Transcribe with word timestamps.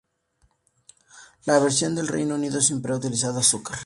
La 1.45 1.59
versión 1.59 1.93
del 1.93 2.07
Reino 2.07 2.33
Unido 2.33 2.59
siempre 2.59 2.91
ha 2.91 2.95
utilizado 2.97 3.37
azúcar. 3.37 3.77